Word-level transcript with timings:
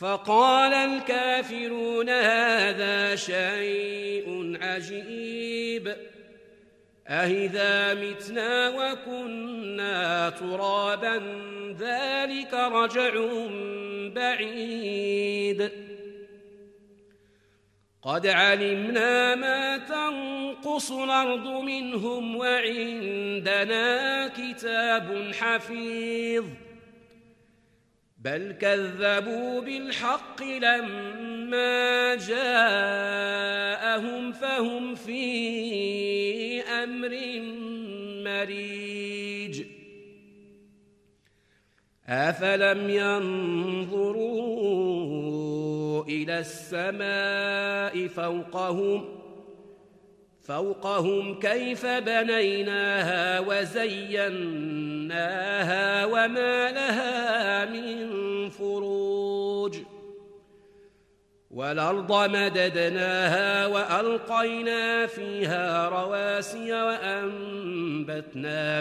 فقال 0.00 0.74
الكافرون 0.74 2.08
هذا 2.08 3.16
شيء 3.16 4.58
عجيب. 4.62 5.96
أهذا 7.08 7.94
متنا 7.94 8.68
وكنا 8.68 10.30
ترابا 10.30 11.16
ذلك 11.78 12.54
رجع 12.54 13.10
بعيد. 14.14 15.70
قد 18.02 18.26
علمنا 18.26 19.34
ما 19.34 19.78
تنقص 19.78 20.92
الأرض 20.92 21.46
منهم 21.46 22.36
وعندنا 22.36 24.28
كتاب 24.28 25.32
حفيظ. 25.40 26.44
بل 28.20 28.52
كذبوا 28.52 29.60
بالحق 29.60 30.42
لما 30.42 32.14
جاءهم 32.14 33.42
فهم 34.32 34.94
في 34.94 36.62
أمر 36.62 37.18
مريج. 38.24 39.62
افلم 42.08 42.90
ينظروا 42.90 44.44
إلى 46.04 46.38
السماء 46.38 48.06
فوقهم 48.08 49.20
فوقهم 50.42 51.38
كيف 51.38 51.86
بنيناها 51.86 53.40
وزيناها 55.10 56.04
وما 56.04 56.70
لها 56.70 57.64
من 57.64 58.50
فروج 58.50 59.76
والارض 61.50 62.12
مددناها 62.30 63.66
والقينا 63.66 65.06
فيها 65.06 65.88
رواسي 65.88 66.72
وانبتنا 66.72 68.02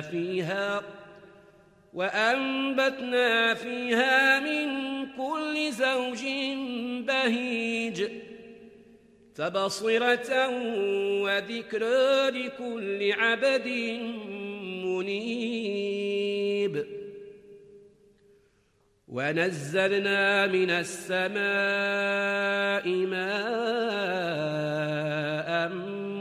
فيها 0.01 0.81
وانبتنا 1.93 3.53
فيها 3.53 4.39
من 4.39 4.69
كل 5.17 5.71
زوج 5.71 6.25
بهيج 7.07 8.07
تبصرة 9.35 10.47
وذكرى 11.23 12.29
لكل 12.29 13.11
عبد 13.11 13.67
منيب 14.85 16.08
ونزلنا 19.07 20.47
من 20.47 20.69
السماء 20.69 21.39
ماء 23.05 23.29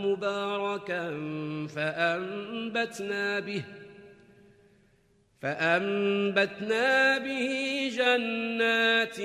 مباركا 0.07 1.11
فأنبتنا 1.75 3.41
به 3.41 3.63
فأنبتنا 5.43 7.19
به 7.19 7.91
جنات 7.97 9.21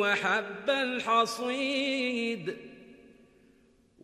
وحب 0.00 0.70
الحصيد. 0.70 2.56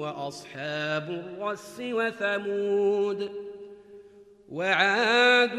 وأصحاب 0.00 1.10
الرس 1.10 1.80
وثمود 1.80 3.30
وعاد 4.48 5.58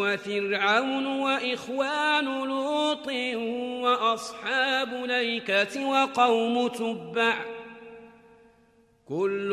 وفرعون 0.00 1.06
وإخوان 1.06 2.24
لوط 2.48 3.06
وأصحاب 3.82 4.94
ليكة 4.94 5.86
وقوم 5.86 6.68
تبع 6.68 7.34
كل 9.08 9.50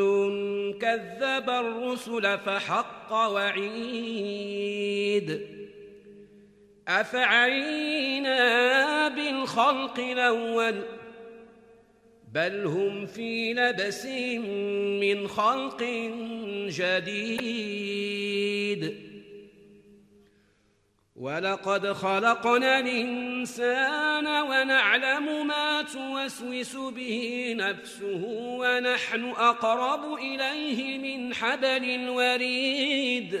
كذب 0.80 1.50
الرسل 1.50 2.38
فحق 2.38 3.12
وعيد 3.12 4.60
أفعينا 6.88 8.38
بالخلق 9.08 9.98
الأول 9.98 10.99
بل 12.34 12.66
هم 12.66 13.06
في 13.06 13.54
لبس 13.54 14.06
من 15.00 15.28
خلق 15.28 15.82
جديد. 16.68 17.90
ولقد 21.16 21.92
خلقنا 21.92 22.78
الإنسان 22.78 24.26
ونعلم 24.26 25.46
ما 25.46 25.82
توسوس 25.82 26.76
به 26.76 27.54
نفسه 27.58 28.24
ونحن 28.60 29.24
أقرب 29.24 30.14
إليه 30.14 30.98
من 30.98 31.34
حبل 31.34 31.84
الوريد 31.84 33.40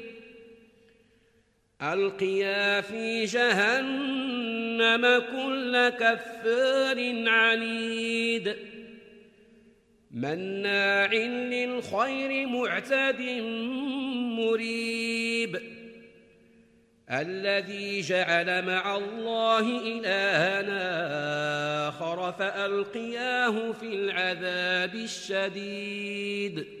ألقيا 1.93 2.81
في 2.81 3.25
جهنم 3.25 5.21
كل 5.31 5.89
كفار 5.89 7.29
عنيد. 7.29 8.55
مناع 10.11 11.13
للخير 11.13 12.47
معتد 12.47 13.21
مريب. 14.39 15.61
الذي 17.11 18.01
جعل 18.01 18.65
مع 18.65 18.97
الله 18.97 19.59
إلهنا 19.81 20.81
آخر 21.87 22.31
فألقياه 22.31 23.71
في 23.71 23.85
العذاب 23.85 24.95
الشديد. 24.95 26.80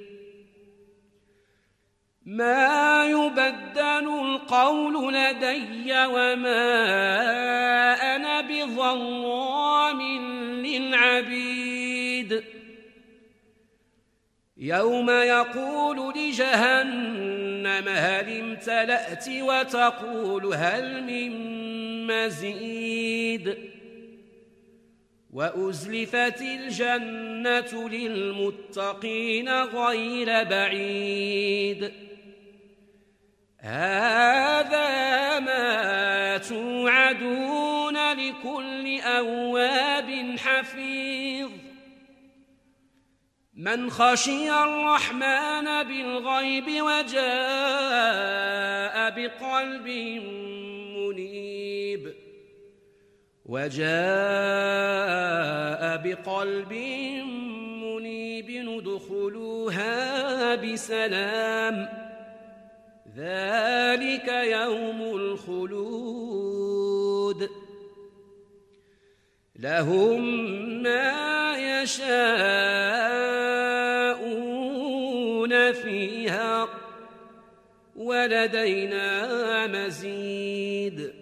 ما 2.25 3.05
يبدل 3.05 4.07
القول 4.25 5.13
لدي 5.13 6.05
وما 6.05 6.55
أنا 8.15 8.41
بظلام 8.41 10.01
للعبيد. 10.65 12.43
يوم 14.57 15.09
يقول 15.09 16.13
لجهنم 16.17 17.87
هل 17.87 18.39
امتلأت 18.39 19.25
وتقول 19.29 20.45
هل 20.53 21.03
من 21.03 21.31
مزيد. 22.07 23.57
وأزلفت 25.33 26.41
الجنة 26.41 27.89
للمتقين 27.89 29.49
غير 29.49 30.43
بعيد. 30.43 32.10
هذا 33.61 35.39
ما 35.39 36.37
توعدون 36.37 38.13
لكل 38.13 39.01
أواب 39.01 40.35
حفيظ. 40.37 41.49
من 43.53 43.89
خشي 43.89 44.51
الرحمن 44.51 45.83
بالغيب 45.83 46.81
وجاء 46.81 47.21
بقلب 49.09 49.87
منيب. 50.97 52.13
وجاء 53.45 53.87
بقلب 55.97 56.73
منيب 57.83 58.51
ندخلوها 58.51 59.95
بسلام. 60.55 62.00
ذلك 63.15 64.27
يوم 64.27 65.01
الخلود. 65.15 66.61
لهم 69.59 70.21
ما 70.83 71.57
يشاءون 71.81 72.11
فيها 75.71 76.67
ولدينا 77.95 79.67
مزيد. 79.67 81.13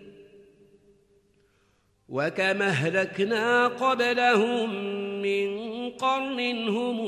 وكما 2.09 2.67
أهلكنا 2.67 3.67
قبلهم 3.67 4.91
من 5.21 5.69
قرن 5.89 6.67
هم 6.67 6.99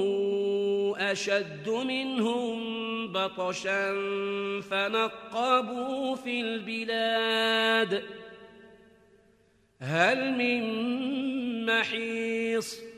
أشد 0.98 1.70
منهم 1.70 2.91
بطشا 3.12 3.94
فنقبوا 4.62 6.16
في 6.16 6.42
البلاد. 6.42 8.04
هل 9.82 10.32
من 10.32 10.62
محيص؟ 11.66 12.92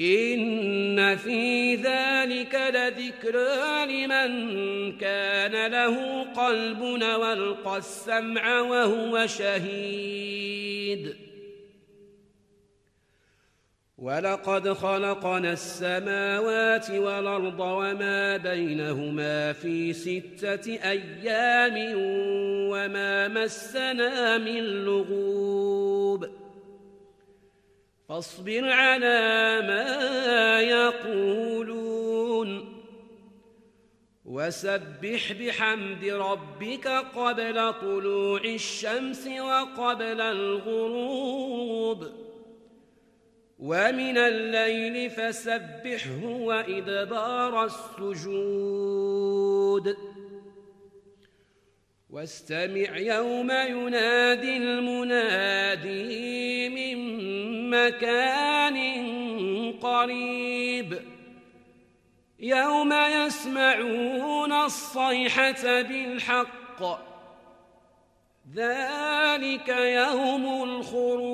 إن 0.00 1.16
في 1.16 1.74
ذلك 1.74 2.54
لذكرى 2.54 3.86
لمن 3.86 4.98
كان 4.98 5.66
له 5.72 6.22
قلب 6.22 6.80
والقى 7.02 7.76
السمع 7.76 8.60
وهو 8.60 9.26
شهيد. 9.26 11.23
ولقد 13.98 14.72
خلقنا 14.72 15.52
السماوات 15.52 16.90
والأرض 16.90 17.60
وما 17.60 18.36
بينهما 18.36 19.52
في 19.52 19.92
ستة 19.92 20.72
أيام 20.72 21.92
وما 22.70 23.28
مسنا 23.28 24.38
من 24.38 24.60
لغوب. 24.60 26.26
فاصبر 28.08 28.70
على 28.70 29.60
ما 29.66 30.60
يقولون. 30.60 31.64
وسبح 34.24 35.32
بحمد 35.32 36.04
ربك 36.04 36.88
قبل 36.88 37.72
طلوع 37.72 38.44
الشمس 38.44 39.26
وقبل 39.26 40.20
الغروب. 40.20 42.23
ومن 43.58 44.18
الليل 44.18 45.10
فسبحه 45.10 46.24
وإدبار 46.24 47.64
السجود 47.64 49.04
واستمع 52.10 52.98
يوم 52.98 53.50
ينادي 53.50 54.56
المنادي 54.56 56.04
من 56.68 56.98
مكان 57.70 58.76
قريب 59.72 60.98
يوم 62.38 62.92
يسمعون 62.92 64.52
الصيحة 64.52 65.82
بالحق 65.82 66.80
ذلك 68.54 69.68
يوم 69.68 70.62
الخروج 70.62 71.33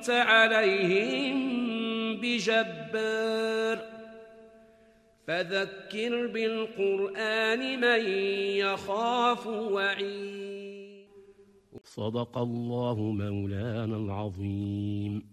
أنت 0.00 0.10
عليهم 0.10 1.36
بجبار. 2.16 3.78
فذكر 5.26 6.26
بالقرآن 6.26 7.80
من 7.80 8.08
يخاف 8.56 9.46
وعيد. 9.46 11.06
صدق 11.84 12.38
الله 12.38 13.00
مولانا 13.00 13.96
العظيم. 13.96 15.32